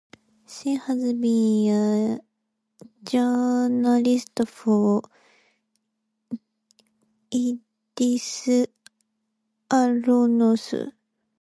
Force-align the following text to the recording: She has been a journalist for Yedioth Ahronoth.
She 0.47 0.73
has 0.85 1.13
been 1.13 1.67
a 1.69 2.19
journalist 3.03 4.39
for 4.47 5.03
Yedioth 7.31 8.65
Ahronoth. 9.69 10.91